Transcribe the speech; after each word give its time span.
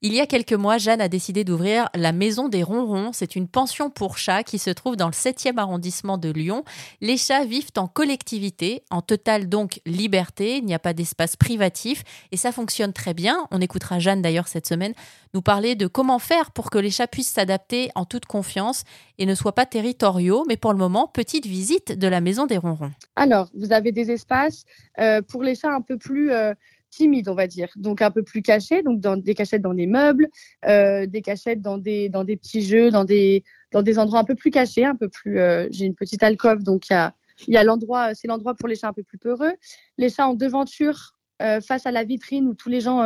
Il 0.00 0.14
y 0.14 0.20
a 0.20 0.26
quelques 0.26 0.52
mois, 0.52 0.78
Jeanne 0.78 1.00
a 1.00 1.08
décidé 1.08 1.42
d'ouvrir 1.42 1.88
la 1.92 2.12
Maison 2.12 2.48
des 2.48 2.62
Ronrons. 2.62 3.10
C'est 3.12 3.34
une 3.34 3.48
pension 3.48 3.90
pour 3.90 4.16
chats 4.16 4.44
qui 4.44 4.60
se 4.60 4.70
trouve 4.70 4.94
dans 4.94 5.08
le 5.08 5.12
7e 5.12 5.58
arrondissement 5.58 6.18
de 6.18 6.30
Lyon. 6.30 6.62
Les 7.00 7.16
chats 7.16 7.44
vivent 7.44 7.72
en 7.76 7.88
collectivité, 7.88 8.84
en 8.90 9.02
totale 9.02 9.48
donc 9.48 9.80
liberté. 9.86 10.58
Il 10.58 10.66
n'y 10.66 10.74
a 10.74 10.78
pas 10.78 10.92
d'espace 10.92 11.34
privatif 11.34 12.04
et 12.30 12.36
ça 12.36 12.52
fonctionne 12.52 12.92
très 12.92 13.12
bien. 13.12 13.48
On 13.50 13.60
écoutera 13.60 13.98
Jeanne 13.98 14.22
d'ailleurs 14.22 14.46
cette 14.46 14.68
semaine 14.68 14.94
nous 15.34 15.42
parler 15.42 15.74
de 15.74 15.88
comment 15.88 16.20
faire 16.20 16.52
pour 16.52 16.70
que 16.70 16.78
les 16.78 16.90
chats 16.90 17.08
puissent 17.08 17.32
s'adapter 17.32 17.90
en 17.96 18.04
toute 18.04 18.24
confiance 18.24 18.84
et 19.18 19.26
ne 19.26 19.34
soient 19.34 19.56
pas 19.56 19.66
territoriaux. 19.66 20.44
Mais 20.46 20.56
pour 20.56 20.72
le 20.72 20.78
moment, 20.78 21.08
petite 21.08 21.46
visite 21.46 21.98
de 21.98 22.06
la 22.06 22.20
Maison 22.20 22.46
des 22.46 22.56
Ronrons. 22.56 22.92
Alors, 23.16 23.48
vous 23.52 23.72
avez 23.72 23.90
des 23.90 24.12
espaces 24.12 24.64
euh, 25.00 25.22
pour 25.22 25.42
les 25.42 25.56
chats 25.56 25.74
un 25.74 25.80
peu 25.80 25.98
plus... 25.98 26.30
Euh, 26.30 26.54
timide, 26.90 27.28
on 27.28 27.34
va 27.34 27.46
dire. 27.46 27.68
Donc 27.76 28.02
un 28.02 28.10
peu 28.10 28.22
plus 28.22 28.42
caché, 28.42 28.82
donc 28.82 29.00
dans 29.00 29.16
des 29.16 29.34
cachettes 29.34 29.62
dans 29.62 29.74
des 29.74 29.86
meubles, 29.86 30.28
euh, 30.66 31.06
des 31.06 31.22
cachettes 31.22 31.60
dans 31.60 31.78
des 31.78 32.08
dans 32.08 32.24
des 32.24 32.36
petits 32.36 32.62
jeux, 32.62 32.90
dans 32.90 33.04
des 33.04 33.44
dans 33.72 33.82
des 33.82 33.98
endroits 33.98 34.20
un 34.20 34.24
peu 34.24 34.34
plus 34.34 34.50
cachés, 34.50 34.84
un 34.84 34.94
peu 34.94 35.08
plus. 35.08 35.38
Euh, 35.40 35.68
j'ai 35.70 35.86
une 35.86 35.94
petite 35.94 36.22
alcôve, 36.22 36.62
donc 36.62 36.88
il 36.88 36.94
y 36.94 36.96
a 36.96 37.14
y 37.46 37.56
a 37.56 37.64
l'endroit, 37.64 38.14
c'est 38.14 38.28
l'endroit 38.28 38.54
pour 38.54 38.68
les 38.68 38.74
chats 38.74 38.88
un 38.88 38.92
peu 38.92 39.02
plus 39.02 39.18
peureux. 39.18 39.52
Les 39.96 40.10
chats 40.10 40.28
en 40.28 40.34
devanture 40.34 41.14
euh, 41.42 41.60
face 41.60 41.86
à 41.86 41.92
la 41.92 42.04
vitrine 42.04 42.48
où 42.48 42.54
tous 42.54 42.68
les 42.68 42.80
gens 42.80 43.02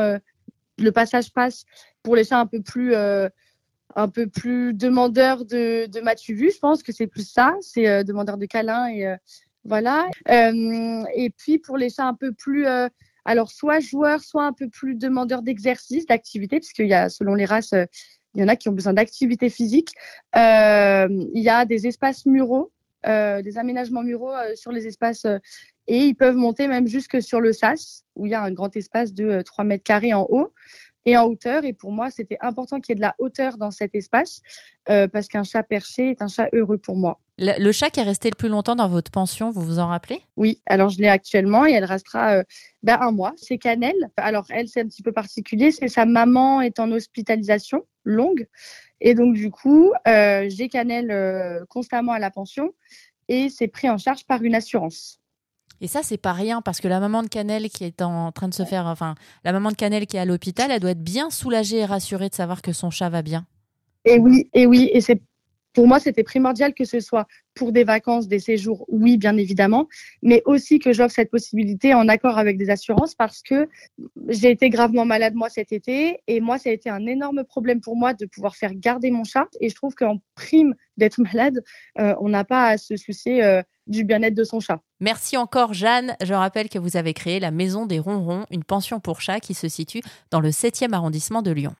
le 0.79 0.91
passage 0.91 1.33
passe. 1.33 1.65
Pour 2.02 2.16
les 2.16 2.24
chats 2.24 2.41
un 2.41 2.46
peu 2.46 2.62
plus 2.62 2.95
un 2.95 4.09
peu 4.09 4.27
plus 4.27 4.73
demandeurs 4.73 5.45
de 5.45 5.87
de 5.87 6.01
m'as-tu 6.01 6.35
vu, 6.35 6.51
je 6.51 6.59
pense 6.59 6.83
que 6.83 6.93
c'est 6.93 7.07
plus 7.07 7.29
ça, 7.29 7.55
c'est 7.60 8.05
demandeur 8.05 8.38
de 8.38 8.46
câlins 8.46 8.88
et 8.88 9.16
voilà. 9.65 10.09
et 10.27 11.30
puis 11.37 11.59
pour 11.59 11.77
les 11.77 11.91
chats 11.91 12.07
un 12.07 12.15
peu 12.15 12.33
plus 12.33 12.66
alors 13.25 13.51
soit 13.51 13.81
joueurs, 13.81 14.23
soit 14.23 14.45
un 14.45 14.53
peu 14.53 14.69
plus 14.69 14.95
demandeurs 14.95 15.43
d'exercice, 15.43 16.07
d'activité, 16.07 16.59
puisqu'il 16.59 16.89
y 16.89 16.95
a, 16.95 17.09
selon 17.09 17.35
les 17.35 17.45
races, 17.45 17.73
euh, 17.73 17.85
il 18.35 18.41
y 18.41 18.45
en 18.45 18.49
a 18.49 18.57
qui 18.57 18.69
ont 18.69 18.73
besoin 18.73 18.95
d'activité 18.95 19.51
physique. 19.51 19.91
Euh, 20.37 21.07
il 21.35 21.43
y 21.43 21.51
a 21.51 21.65
des 21.65 21.87
espaces 21.87 22.24
muraux, 22.24 22.73
euh, 23.07 23.43
des 23.43 23.59
aménagements 23.59 24.02
muraux 24.02 24.33
sur 24.55 24.73
les 24.73 24.87
espaces 24.87 25.27
et 25.87 25.99
ils 25.99 26.15
peuvent 26.15 26.37
monter 26.37 26.66
même 26.66 26.87
jusque 26.87 27.21
sur 27.21 27.41
le 27.41 27.52
sas, 27.52 28.05
où 28.16 28.27
il 28.27 28.33
y 28.33 28.35
a 28.35 28.43
un 28.43 28.52
grand 28.52 28.74
espace 28.74 29.13
de 29.13 29.43
3 29.43 29.65
mètres 29.65 29.85
carrés 29.85 30.15
en 30.15 30.27
haut 30.30 30.55
et 31.05 31.17
en 31.17 31.25
hauteur. 31.25 31.65
Et 31.65 31.73
pour 31.73 31.93
moi, 31.93 32.11
c'était 32.11 32.39
important 32.41 32.81
qu'il 32.81 32.93
y 32.93 32.95
ait 32.95 32.97
de 32.97 33.01
la 33.01 33.15
hauteur 33.19 33.59
dans 33.59 33.71
cet 33.71 33.95
espace 33.95 34.41
parce 34.87 35.29
qu'un 35.29 35.45
chat 35.45 35.63
perché 35.63 36.11
est 36.11 36.23
un 36.23 36.29
chat 36.29 36.49
heureux 36.53 36.79
pour 36.79 36.97
moi. 36.97 37.21
Le, 37.39 37.73
chat 37.73 37.91
qui 37.91 37.99
est 37.99 38.05
resté 38.05 38.29
le 38.31 38.37
plus 38.37 38.49
longtemps 38.49 38.77
dans 38.77 38.89
votre 38.89 39.11
pension, 39.11 39.51
vous 39.51 39.63
vous 39.63 39.79
en 39.79 39.89
rappelez? 39.89 40.21
Oui, 40.37 40.61
alors 40.67 40.91
je 40.91 40.99
l'ai 40.99 41.09
actuellement 41.09 41.67
et 41.67 41.73
elle 41.73 41.85
restera 41.85 42.35
euh, 42.35 42.43
ben, 42.83 42.99
un 43.01 43.11
mois. 43.11 43.33
C'est 43.37 43.59
Cannelle. 43.59 44.11
Alors 44.17 44.45
elle, 44.51 44.69
c'est 44.69 44.83
un 44.83 44.87
petit 44.87 45.03
peu 45.03 45.13
particulier. 45.13 45.73
C'est 45.73 45.89
sa 45.89 46.05
maman 46.05 46.61
est 46.61 46.79
en 46.79 46.93
hospitalisation 46.93 47.85
longue. 48.05 48.47
Et 49.01 49.15
donc 49.15 49.35
du 49.35 49.51
coup, 49.51 49.93
euh, 50.07 50.47
j'ai 50.51 50.69
Cannelle 50.69 51.11
euh, 51.11 51.65
constamment 51.69 52.13
à 52.13 52.19
la 52.19 52.30
pension 52.30 52.75
et 53.29 53.49
c'est 53.49 53.69
pris 53.69 53.89
en 53.89 53.99
charge 53.99 54.27
par 54.27 54.43
une 54.43 54.55
assurance. 54.55 55.21
Et 55.83 55.88
ça, 55.88 56.02
c'est 56.05 56.16
pas 56.16 56.33
rien 56.33 56.63
parce 56.63 56.80
que 56.80 56.87
la 56.87 57.01
maman 57.01 57.25
de 57.25 57.29
Cannelle 57.29 57.69
qui 57.69 57.83
est 57.83 58.02
en 58.02 58.30
train 58.30 58.47
de 58.47 58.55
se 58.55 58.65
faire, 58.65 58.87
enfin, 58.87 59.16
la 59.45 59.52
maman 59.52 59.71
de 59.73 59.75
Cannelle 59.75 60.07
qui 60.07 60.16
est 60.16 60.21
à 60.21 60.24
l'hôpital, 60.24 60.71
elle 60.71 60.79
doit 60.79 60.93
être 60.93 61.02
bien 61.02 61.29
soulagée 61.29 61.79
et 61.79 61.85
rassurée 61.85 62.29
de 62.29 62.35
savoir 62.35 62.63
que 62.63 62.73
son 62.73 62.91
chat 62.91 63.09
va 63.09 63.23
bien. 63.23 63.47
Et 64.05 64.21
oui, 64.21 64.49
et 64.55 64.65
oui, 64.65 64.91
et 64.93 65.00
c'est 65.00 65.21
pour 65.72 65.89
moi, 65.89 65.99
c'était 65.99 66.22
primordial 66.22 66.75
que 66.75 66.84
ce 66.84 67.00
soit 67.00 67.27
pour 67.55 67.72
des 67.72 67.83
vacances, 67.83 68.28
des 68.28 68.39
séjours, 68.39 68.84
oui, 68.89 69.16
bien 69.16 69.37
évidemment, 69.37 69.89
mais 70.22 70.43
aussi 70.44 70.78
que 70.78 70.93
j'offre 70.93 71.15
cette 71.15 71.31
possibilité 71.31 71.94
en 71.94 72.09
accord 72.09 72.39
avec 72.39 72.59
des 72.59 72.71
assurances 72.71 73.15
parce 73.15 73.43
que 73.43 73.69
j'ai 74.28 74.50
été 74.50 74.71
gravement 74.71 75.05
malade 75.05 75.34
moi 75.34 75.49
cet 75.49 75.72
été 75.72 76.21
et 76.27 76.41
moi, 76.41 76.59
ça 76.59 76.71
a 76.71 76.72
été 76.72 76.91
un 76.91 77.06
énorme 77.06 77.43
problème 77.44 77.81
pour 77.81 77.97
moi 77.97 78.15
de 78.15 78.27
pouvoir 78.27 78.55
faire 78.55 78.75
garder 78.75 79.11
mon 79.11 79.25
chat 79.25 79.49
et 79.61 79.69
je 79.69 79.75
trouve 79.75 79.94
qu'en 79.94 80.19
prime 80.34 80.75
d'être 80.97 81.21
malade, 81.33 81.65
euh, 81.99 82.15
on 82.21 82.28
n'a 82.28 82.44
pas 82.44 82.69
à 82.69 82.78
se 82.78 82.97
soucier 82.97 83.43
euh, 83.43 83.62
du 83.87 84.05
bien-être 84.05 84.34
de 84.34 84.44
son 84.44 84.61
chat. 84.61 84.81
Merci 85.01 85.37
encore 85.37 85.73
Jeanne. 85.73 86.17
Je 86.23 86.34
rappelle 86.34 86.69
que 86.69 86.79
vous 86.79 86.97
avez 86.97 87.15
créé 87.15 87.41
la 87.41 87.51
Maison 87.51 87.87
des 87.87 87.99
Ronrons, 87.99 88.47
une 88.51 88.65
pension 88.65 89.01
pour 89.01 89.21
chats 89.21 89.41
qui 89.41 89.55
se 89.55 89.69
situe 89.69 90.03
dans 90.31 90.41
le 90.41 90.51
7e 90.51 90.93
arrondissement 90.93 91.43
de 91.43 91.51
Lyon. 91.51 91.71